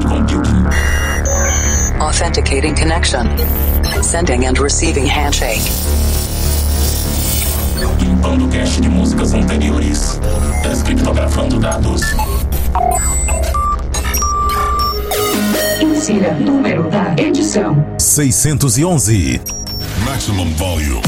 cloud 0.00 0.28
computing. 0.28 0.66
Authenticating 2.00 2.74
connection. 2.74 3.26
Sending 4.02 4.46
and 4.46 4.58
receiving 4.58 5.06
handshake. 5.06 5.62
Limpando 8.00 8.48
cache 8.48 8.80
de 8.80 8.88
músicas 8.88 9.34
anteriores. 9.34 10.20
Descriptografando 10.62 11.58
dados. 11.58 12.02
Insira 15.80 16.34
número 16.34 16.88
da 16.90 17.14
edição. 17.16 17.84
611. 17.98 19.40
Maximum 20.04 20.52
volume. 20.54 21.02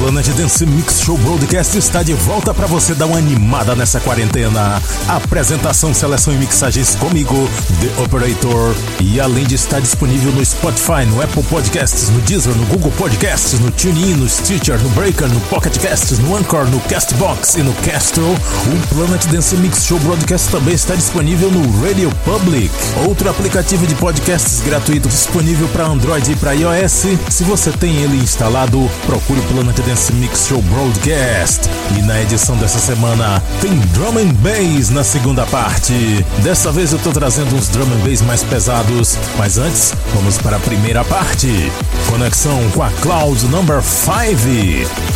Planet 0.00 0.26
Dance 0.28 0.64
Mix 0.64 1.02
Show 1.02 1.18
Broadcast 1.18 1.76
está 1.76 2.02
de 2.02 2.14
volta 2.14 2.54
para 2.54 2.66
você 2.66 2.94
dar 2.94 3.04
uma 3.04 3.18
animada 3.18 3.76
nessa 3.76 4.00
quarentena. 4.00 4.80
Apresentação, 5.06 5.92
seleção 5.92 6.32
e 6.32 6.38
mixagens 6.38 6.94
comigo, 6.94 7.34
The 7.82 8.02
Operator. 8.02 8.74
E 8.98 9.20
além 9.20 9.44
de 9.44 9.56
estar 9.56 9.78
disponível 9.78 10.32
no 10.32 10.42
Spotify, 10.42 11.04
no 11.06 11.20
Apple 11.20 11.42
Podcasts, 11.42 12.08
no 12.08 12.18
Deezer, 12.22 12.54
no 12.54 12.64
Google 12.64 12.90
Podcasts, 12.92 13.60
no 13.60 13.70
TuneIn, 13.70 14.14
no 14.14 14.26
Stitcher, 14.26 14.78
no 14.78 14.88
Breaker, 14.90 15.28
no 15.28 15.40
Pocket 15.42 15.76
Casts, 15.78 16.18
no 16.18 16.34
Anchor, 16.34 16.64
no 16.70 16.80
Castbox 16.80 17.56
e 17.56 17.62
no 17.62 17.74
Castro, 17.74 18.24
o 18.24 18.94
Planet 18.94 19.26
Dance 19.26 19.54
Mix 19.58 19.84
Show 19.84 19.98
Broadcast 19.98 20.48
também 20.48 20.74
está 20.74 20.94
disponível 20.94 21.50
no 21.50 21.86
Radio 21.86 22.10
Public, 22.24 22.70
outro 23.06 23.28
aplicativo 23.28 23.86
de 23.86 23.94
podcasts 23.96 24.62
gratuito 24.62 25.10
disponível 25.10 25.68
para 25.68 25.84
Android 25.84 26.32
e 26.32 26.36
para 26.36 26.54
iOS. 26.54 27.04
Se 27.28 27.44
você 27.44 27.70
tem 27.70 27.96
ele 27.96 28.16
instalado, 28.16 28.90
procure 29.04 29.38
o 29.40 29.42
Planet 29.42 29.76
Dance 29.76 29.89
Mix 29.90 30.46
Show 30.46 30.62
Broadcast. 30.62 31.68
E 31.98 32.02
na 32.02 32.22
edição 32.22 32.56
dessa 32.56 32.78
semana 32.78 33.42
tem 33.60 33.76
Drum 33.92 34.18
and 34.18 34.34
Bass 34.34 34.88
na 34.90 35.02
segunda 35.02 35.44
parte. 35.46 36.24
Dessa 36.44 36.70
vez 36.70 36.92
eu 36.92 36.98
tô 37.00 37.10
trazendo 37.10 37.56
uns 37.56 37.68
Drum 37.68 37.86
and 37.86 38.08
Bass 38.08 38.22
mais 38.22 38.44
pesados, 38.44 39.18
mas 39.36 39.58
antes 39.58 39.92
vamos 40.14 40.38
para 40.38 40.58
a 40.58 40.60
primeira 40.60 41.04
parte. 41.04 41.72
Conexão 42.08 42.58
com 42.72 42.84
a 42.84 42.90
Cloud 43.02 43.44
Number 43.46 43.82
5. 43.82 44.10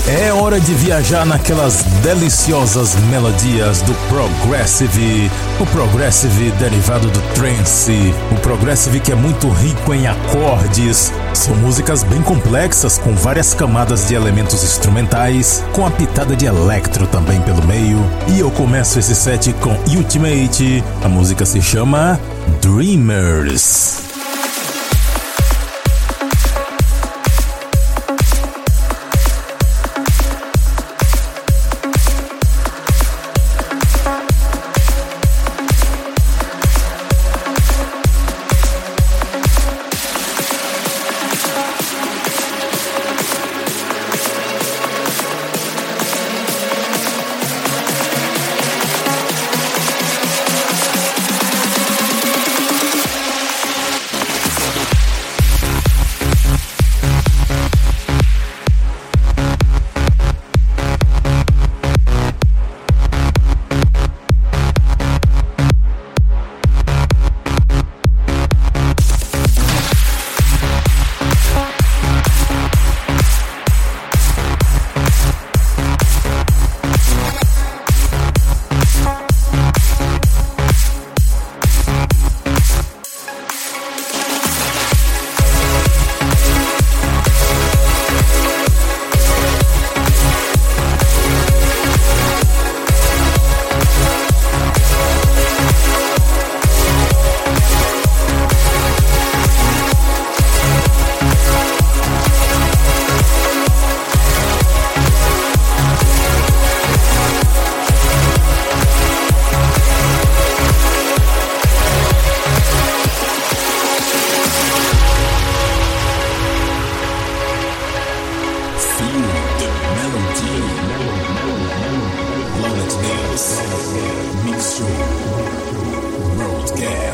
É 0.08 0.32
hora 0.32 0.58
de 0.58 0.74
viajar 0.74 1.24
naquelas 1.24 1.84
deliciosas 2.02 2.96
melodias 3.10 3.80
do 3.82 3.94
Progressive. 4.08 5.30
O 5.60 5.66
Progressive 5.66 6.50
derivado 6.58 7.08
do 7.08 7.20
Trance. 7.34 8.12
O 8.32 8.34
Progressive 8.40 8.98
que 8.98 9.12
é 9.12 9.14
muito 9.14 9.48
rico 9.48 9.94
em 9.94 10.08
acordes. 10.08 11.12
São 11.32 11.54
músicas 11.56 12.02
bem 12.02 12.22
complexas 12.22 12.98
com 12.98 13.14
várias 13.14 13.54
camadas 13.54 14.08
de 14.08 14.14
elementos 14.14 14.63
instrumentais, 14.64 15.64
com 15.72 15.86
a 15.86 15.90
pitada 15.90 16.34
de 16.36 16.46
electro 16.46 17.06
também 17.06 17.40
pelo 17.42 17.64
meio. 17.66 17.98
E 18.28 18.40
eu 18.40 18.50
começo 18.50 18.98
esse 18.98 19.14
set 19.14 19.52
com 19.54 19.70
Ultimate. 19.96 20.82
A 21.02 21.08
música 21.08 21.44
se 21.44 21.60
chama 21.60 22.18
Dreamers. 22.60 24.03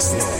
Business. 0.00 0.40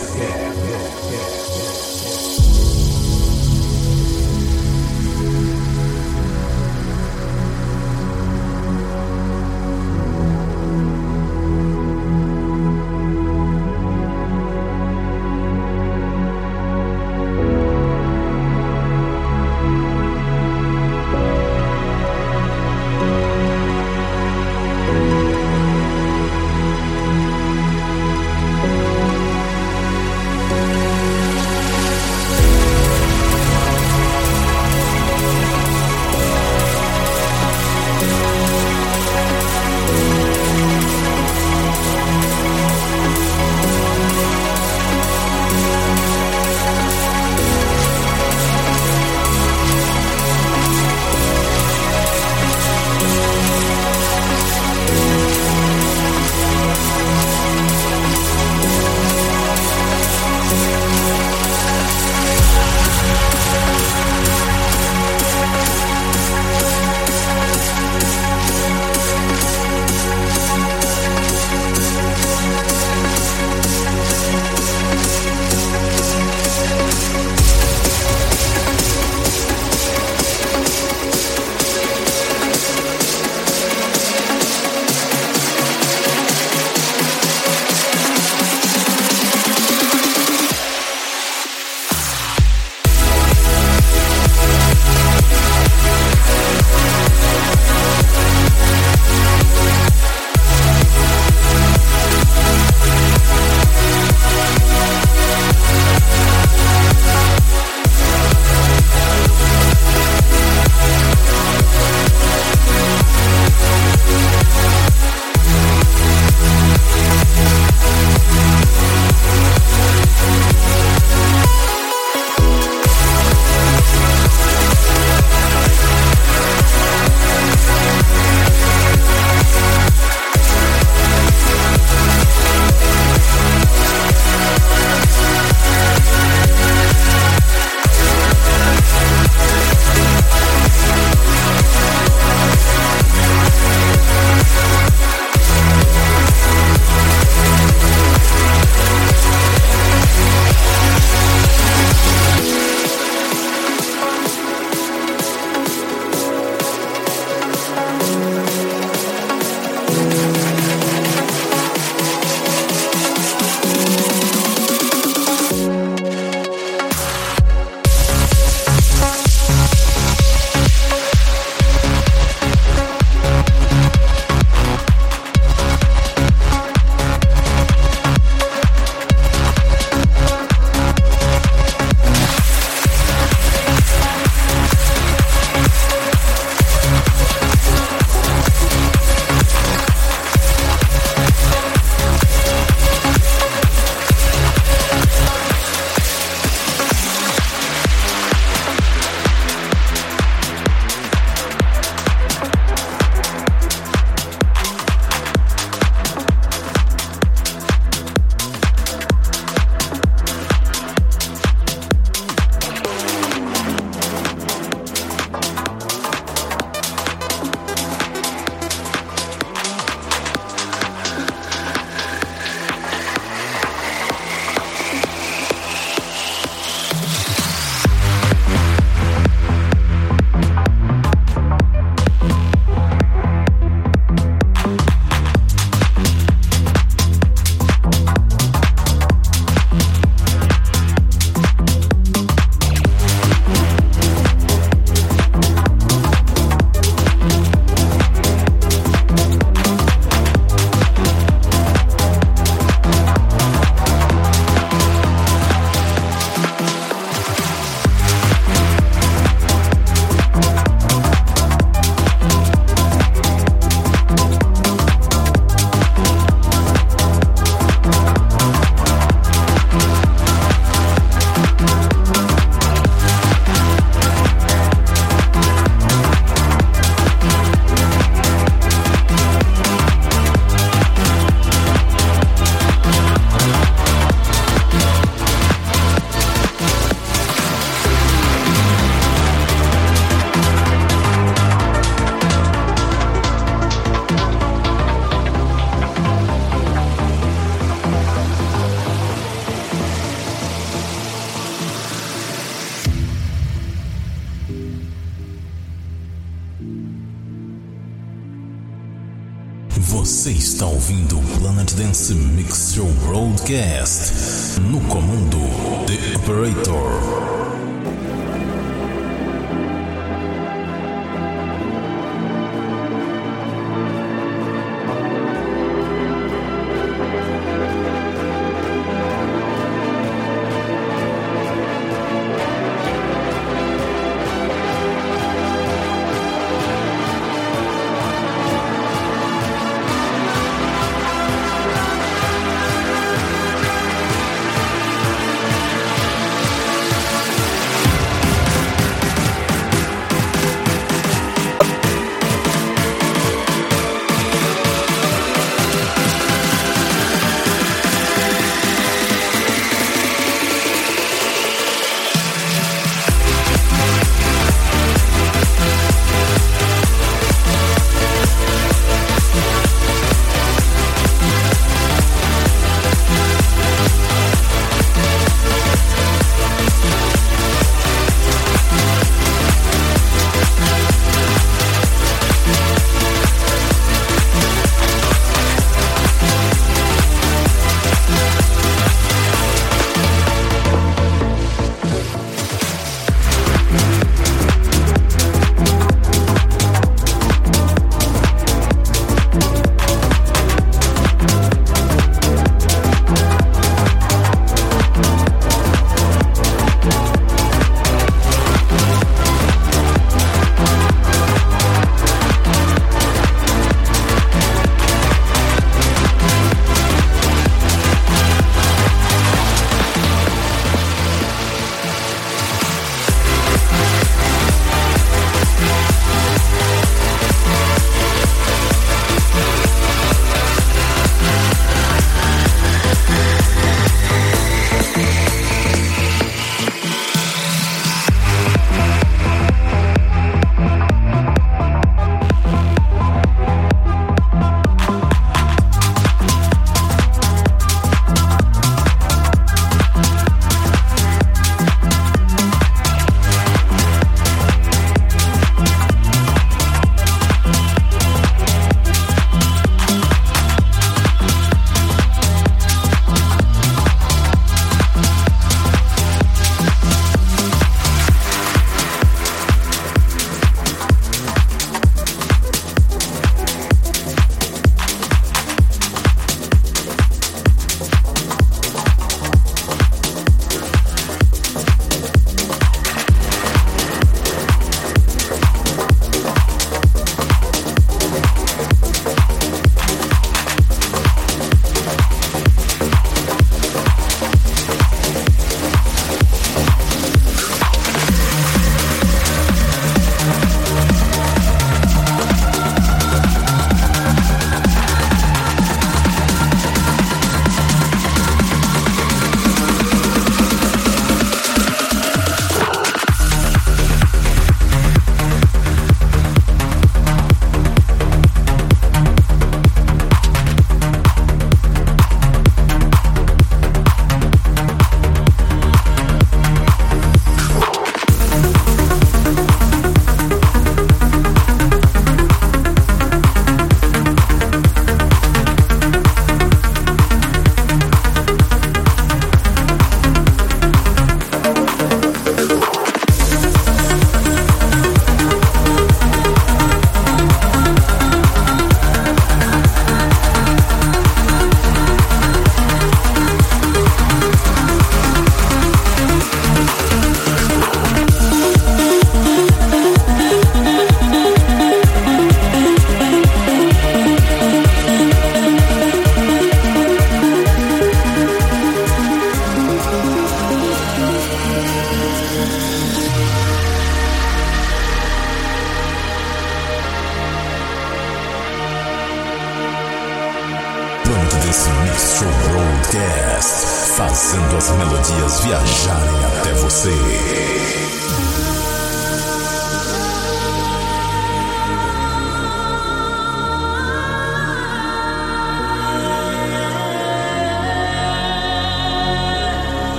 Você 310.31 310.37
está 310.37 310.67
ouvindo 310.67 311.19
o 311.19 311.23
Planet 311.41 311.73
Dance 311.75 312.15
Mix 312.15 312.73
Show 312.73 312.87
Broadcast. 313.05 314.61
No 314.61 314.81
comando, 314.83 315.39
The 315.87 316.17
Operator. 316.19 317.50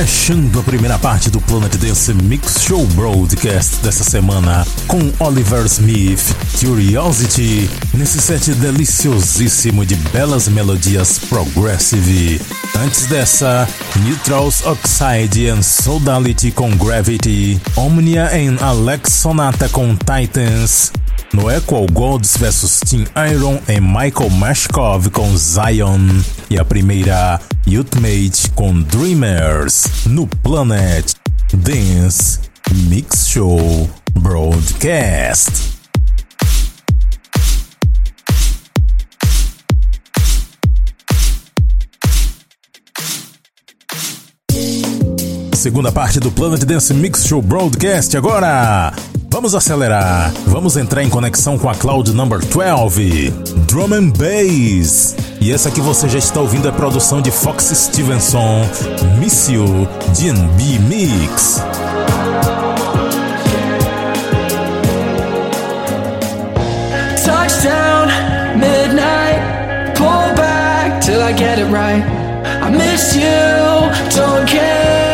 Fechando 0.00 0.60
a 0.60 0.62
primeira 0.62 0.98
parte 0.98 1.28
do 1.28 1.38
Planet 1.42 1.76
Dance 1.76 2.14
Mix 2.14 2.62
Show 2.62 2.86
Broadcast 2.86 3.76
dessa 3.82 4.02
semana 4.02 4.66
com 4.86 5.12
Oliver 5.18 5.66
Smith, 5.66 6.34
Curiosity, 6.58 7.68
nesse 7.92 8.18
set 8.18 8.54
deliciosíssimo 8.54 9.84
de 9.84 9.96
belas 9.96 10.48
melodias 10.48 11.18
progressive. 11.18 12.40
Antes 12.82 13.08
dessa, 13.08 13.68
Neutrals 14.02 14.64
Oxide 14.64 15.50
and 15.50 15.62
Sodality 15.62 16.50
com 16.50 16.70
Gravity, 16.70 17.60
Omnia 17.76 18.30
em 18.38 18.56
Alex 18.58 19.12
Sonata 19.12 19.68
com 19.68 19.94
Titans, 19.94 20.92
no 21.34 21.54
Equal 21.54 21.84
Golds 21.92 22.38
vs 22.38 22.80
Team 22.88 23.04
Iron 23.30 23.58
em 23.68 23.82
Michael 23.82 24.30
Mashkov 24.30 25.10
com 25.10 25.36
Zion 25.36 26.22
e 26.48 26.58
a 26.58 26.64
primeira 26.64 27.38
Youthmate 27.66 28.50
com 28.54 28.82
Dreamers 28.82 30.06
no 30.06 30.26
Planet 30.26 31.14
Dance 31.52 32.40
Mix 32.88 33.26
Show 33.28 33.88
Broadcast. 34.12 35.78
Segunda 45.54 45.92
parte 45.92 46.18
do 46.18 46.30
Planet 46.30 46.64
Dance 46.64 46.94
Mix 46.94 47.26
Show 47.26 47.42
Broadcast 47.42 48.16
agora. 48.16 48.92
Vamos 49.32 49.54
acelerar. 49.54 50.32
Vamos 50.46 50.76
entrar 50.76 51.04
em 51.04 51.08
conexão 51.08 51.56
com 51.56 51.70
a 51.70 51.74
Cloud 51.74 52.12
Number 52.12 52.44
12, 52.44 53.30
Drum 53.68 53.94
and 53.94 54.10
Bass. 54.10 55.14
E 55.40 55.52
essa 55.52 55.70
que 55.70 55.80
você 55.80 56.08
já 56.08 56.18
está 56.18 56.40
ouvindo 56.40 56.68
é 56.68 56.72
produção 56.72 57.22
de 57.22 57.30
Fox 57.30 57.66
Stevenson, 57.72 58.66
Miss 59.20 59.48
You, 59.48 59.88
DB 60.18 60.80
Mix. 60.80 61.62
Touchdown, 67.24 68.08
midnight, 68.56 69.94
pull 69.96 70.34
back 70.34 71.00
till 71.00 71.22
I 71.22 71.32
get 71.32 71.60
it 71.60 71.70
right. 71.70 72.04
I 72.60 72.70
miss 72.70 73.14
you, 73.14 73.22
don't 74.12 74.46
care. 74.48 75.09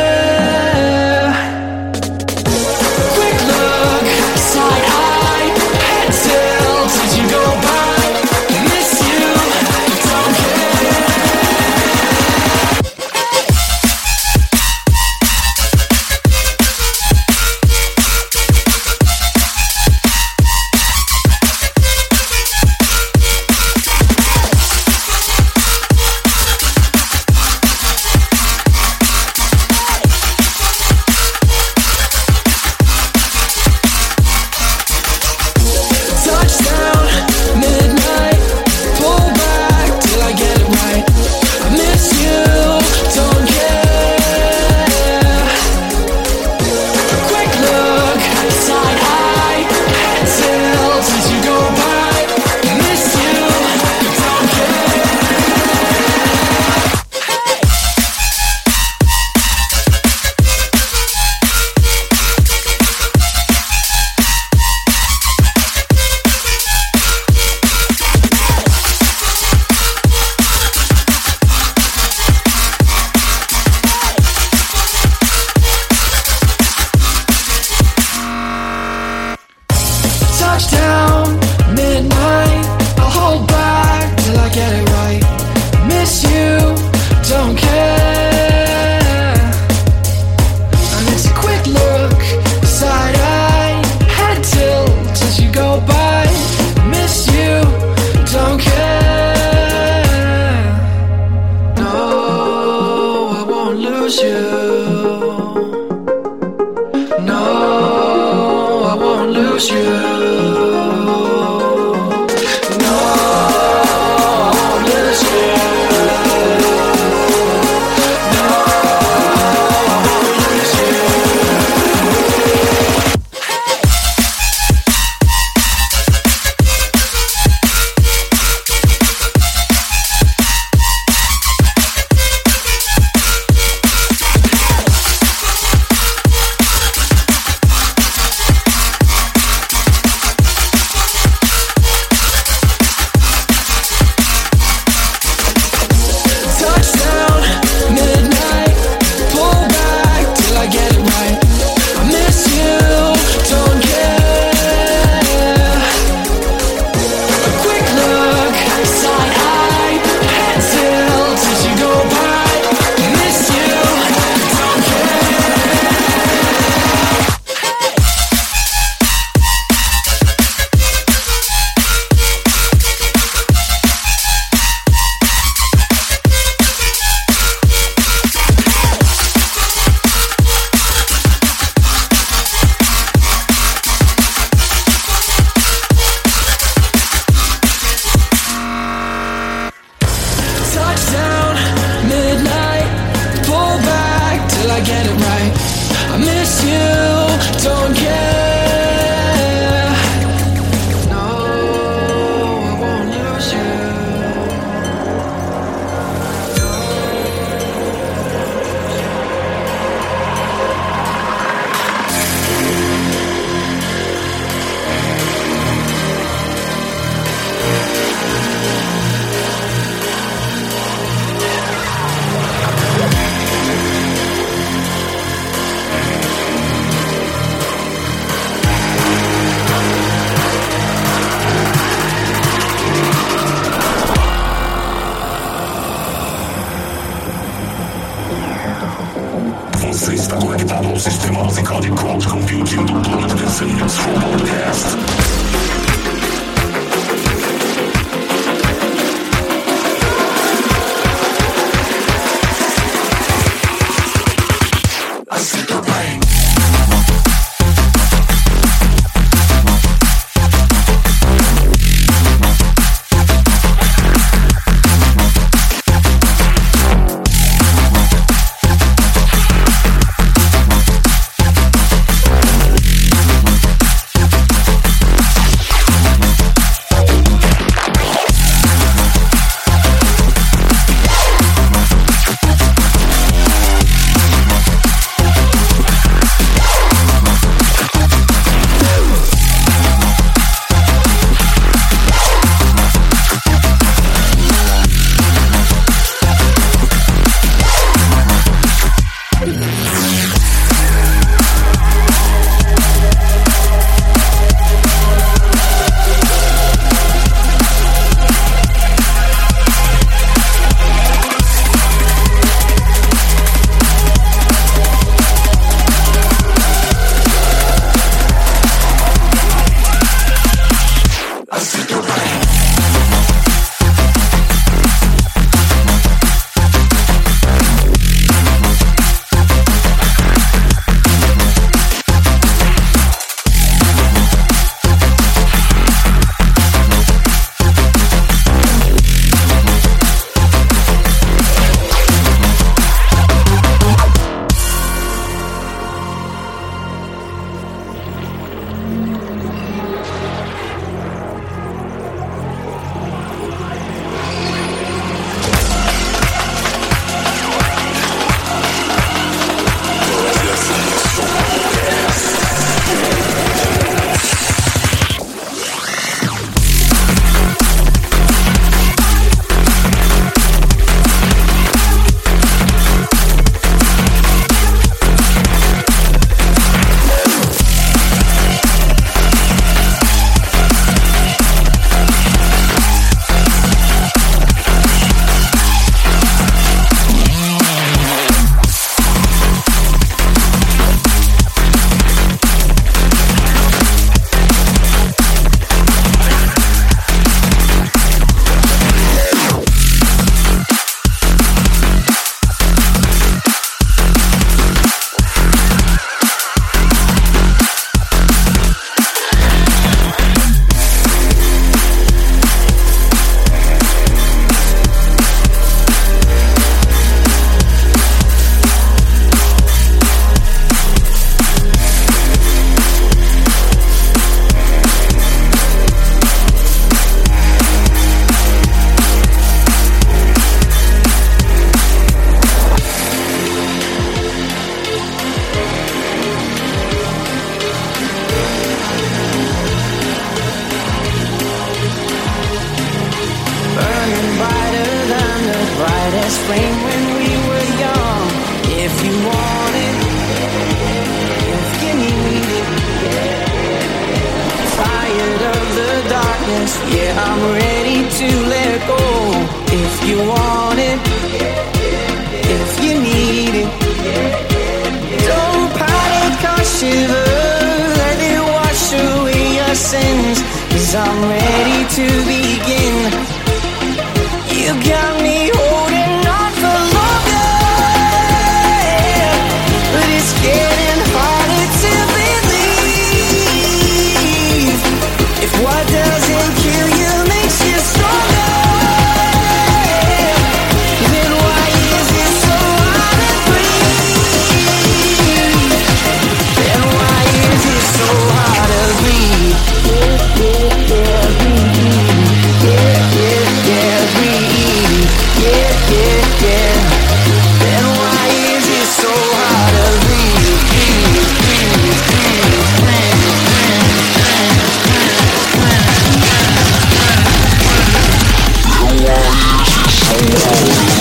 Yeah. 520.28 520.95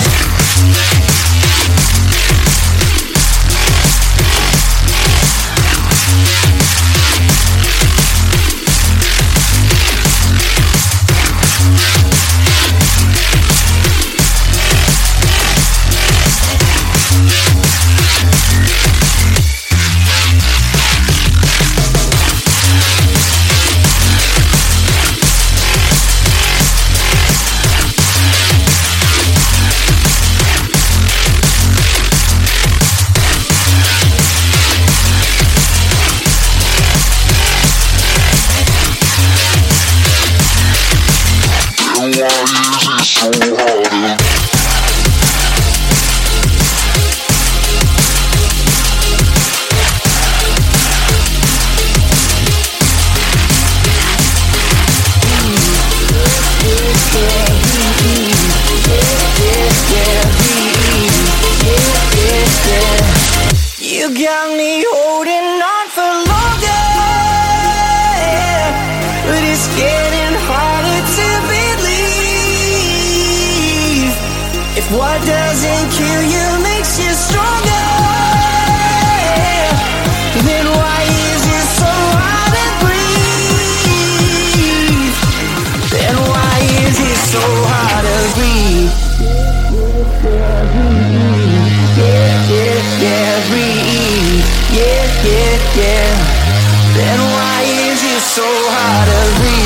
part 98.76 99.08
of 99.08 99.28
the 99.40 99.65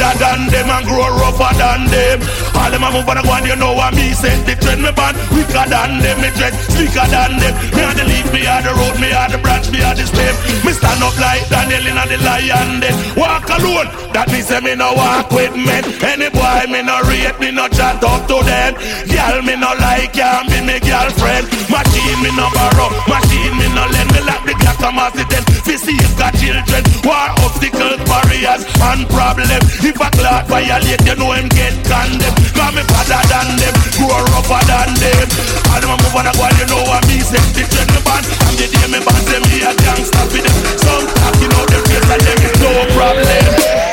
harder 0.00 0.18
than 0.18 0.48
them 0.48 0.68
and 0.70 0.86
grow 0.86 1.08
rougher 1.20 1.52
than 1.60 1.84
them. 1.92 2.18
All 2.56 2.70
them 2.70 2.84
a 2.84 2.88
move 2.90 3.08
on 3.08 3.18
a 3.18 3.22
go 3.22 3.32
and 3.36 3.46
you 3.46 3.56
know 3.56 3.72
what 3.76 3.92
me 3.94 4.12
sent 4.12 4.46
the 4.46 4.56
trend. 4.56 4.82
Me 4.82 4.92
band 4.92 5.16
quicker 5.28 5.64
than 5.68 6.00
them, 6.00 6.16
me 6.20 6.30
dread 6.32 6.54
thicker 6.72 7.06
than 7.08 7.36
them. 7.36 7.54
Me 7.76 7.80
had 7.84 7.96
the 7.96 8.04
leaf, 8.08 8.26
me 8.32 8.40
had 8.48 8.64
the 8.64 8.72
road, 8.72 8.96
me 9.00 9.08
had 9.12 9.30
the 9.32 9.38
branch, 9.38 9.70
me 9.70 9.78
had 9.84 9.96
the 9.96 10.06
stem. 10.08 10.34
Me 10.64 10.72
stand 10.72 11.02
up 11.04 11.16
like 11.20 11.44
Daniel 11.52 11.84
in 11.84 12.00
the 12.00 12.18
lion 12.24 12.80
den. 12.80 12.94
Walk 13.16 13.48
alone, 13.52 13.88
that 14.16 14.28
me 14.32 14.40
say 14.40 14.60
me 14.60 14.74
no 14.74 14.96
walk 14.96 15.30
with 15.30 15.52
men. 15.54 15.84
Any 16.00 16.32
boy 16.32 16.64
me 16.72 16.80
no 16.80 16.96
rate, 17.04 17.36
me 17.38 17.52
no 17.52 17.68
chat 17.68 18.00
up 18.00 18.24
to 18.28 18.40
them. 18.40 18.72
Girl 19.04 19.36
me 19.44 19.54
no 19.56 19.70
like, 19.76 20.12
can't 20.16 20.48
be 20.48 20.64
me 20.64 20.80
girlfriend. 20.80 21.44
Machine 21.68 22.20
me 22.24 22.30
no 22.32 22.48
borrow, 22.56 22.88
machine 23.04 23.54
me 23.60 23.68
no 23.76 23.84
lend. 23.92 24.08
Me 24.16 24.20
like 24.24 24.44
the 24.48 24.54
gas, 24.56 24.80
I'm 24.80 24.96
as 24.96 25.16
it 25.16 25.28
is. 25.28 25.44
Fishy 25.60 25.96
got 26.16 26.32
children, 26.40 26.82
war 27.04 27.28
obstacles, 27.44 28.00
barriers 28.08 28.64
and 28.80 29.04
problems. 29.12 29.89
If 29.90 29.98
a 29.98 30.08
clock 30.14 30.46
violate, 30.46 31.02
you 31.02 31.16
know 31.16 31.32
him 31.32 31.48
get 31.48 31.74
condemned. 31.82 32.38
Cause 32.54 32.74
me 32.78 32.82
better 32.86 33.22
than 33.26 33.58
them, 33.58 33.74
grow 33.98 34.22
rougher 34.30 34.62
than 34.70 34.94
them. 35.02 35.26
All 35.66 35.82
them 35.82 35.90
a 35.90 35.96
move 35.98 36.14
on 36.14 36.30
a 36.30 36.32
go, 36.38 36.46
you 36.62 36.66
know 36.70 36.86
me 37.10 37.18
say. 37.18 37.42
The 37.58 37.66
trend 37.66 37.90
me 37.90 37.98
band, 38.06 38.22
and 38.22 38.54
the 38.54 38.70
day 38.70 38.86
me 38.86 39.02
band 39.02 39.22
say 39.26 39.42
me 39.42 39.66
a 39.66 39.74
gangster 39.82 40.22
for 40.30 40.38
them. 40.38 40.56
Some 40.78 41.10
talking 41.10 41.50
out 41.58 41.66
them 41.74 41.82
face 41.90 42.06
and 42.06 42.22
them 42.22 42.38
is 42.38 42.54
no 42.62 42.70
problem. 42.94 43.89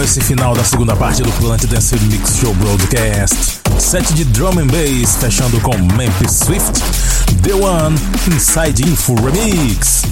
Legal 0.00 0.04
esse 0.04 0.20
final 0.20 0.54
da 0.54 0.64
segunda 0.64 0.96
parte 0.96 1.22
do 1.22 1.30
Planet 1.32 1.66
Dance 1.66 1.98
Mix 2.10 2.36
Show 2.36 2.54
Broadcast. 2.54 3.60
Set 3.78 4.12
de 4.14 4.24
drum 4.24 4.58
and 4.58 4.66
bass, 4.66 5.16
fechando 5.20 5.60
com 5.60 5.76
Memphis 5.96 6.32
Swift, 6.32 6.80
The 7.42 7.54
One, 7.54 7.96
Inside 8.26 8.82
Info 8.82 9.14
Remix. 9.16 10.02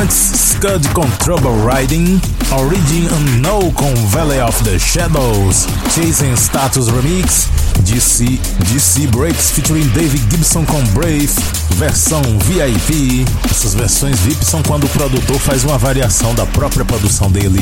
Antes, 0.00 0.16
Scud 0.16 0.88
com 0.94 1.08
Trouble 1.22 1.52
Riding, 1.64 2.20
Origin 2.52 3.06
Unknown 3.12 3.70
com 3.72 3.94
Valley 4.08 4.40
of 4.40 4.62
the 4.64 4.78
Shadows, 4.78 5.66
Chasing 5.94 6.36
Status 6.36 6.88
Remix, 6.88 7.48
DC, 7.84 8.38
DC 8.72 9.06
Breaks 9.08 9.50
featuring 9.50 9.86
David 9.88 10.22
Gibson 10.30 10.64
com 10.64 10.82
Brave, 10.94 11.30
versão 11.74 12.22
VIP. 12.44 13.24
Essas 13.50 13.74
versões 13.74 14.18
VIP 14.20 14.44
são 14.44 14.62
quando 14.62 14.84
o 14.84 14.88
produtor 14.88 15.38
faz 15.38 15.64
uma 15.64 15.76
variação 15.76 16.34
da 16.34 16.46
própria 16.46 16.84
produção 16.84 17.30
dele. 17.30 17.60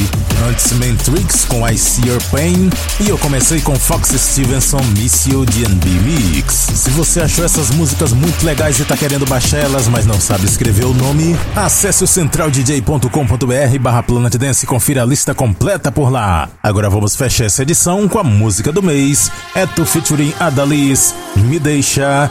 Antes, 0.49 0.73
Matrix 0.73 1.45
com 1.47 1.67
I 1.67 1.77
See 1.79 2.09
Your 2.09 2.23
Pain, 2.31 2.71
e 3.01 3.09
eu 3.09 3.19
comecei 3.19 3.61
com 3.61 3.75
Fox 3.75 4.09
Stevenson 4.11 4.81
Miss 4.99 5.27
You 5.27 5.45
DNB 5.47 5.89
Mix. 5.89 6.55
Se 6.75 6.91
você 6.91 7.21
achou 7.21 7.45
essas 7.45 7.71
músicas 7.71 8.13
muito 8.13 8.45
legais 8.45 8.79
e 8.79 8.85
tá 8.85 8.97
querendo 8.97 9.27
baixar 9.27 9.59
elas, 9.59 9.89
mas 9.89 10.07
não 10.07 10.21
sabe 10.21 10.47
escrever 10.47 10.85
o 10.85 10.95
nome, 10.95 11.37
acesse 11.57 12.05
o 12.05 12.07
centraldj.com.br 12.07 13.79
barra 13.81 14.03
Planet 14.03 14.35
Dance 14.37 14.65
e 14.65 14.69
confira 14.69 15.03
a 15.03 15.07
lista 15.07 15.35
completa 15.35 15.91
por 15.91 16.11
lá. 16.11 16.49
Agora 16.63 16.91
vamos 16.91 17.17
fechar 17.17 17.47
essa 17.47 17.63
edição 17.63 18.09
com 18.09 18.19
a 18.19 18.25
música 18.25 18.71
do 18.71 18.83
mês, 18.83 19.31
Eto 19.55 19.87
featuring 19.87 20.35
Adalis, 20.39 21.15
Me 21.37 21.59
Deixa 21.59 22.31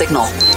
Signal. 0.00 0.49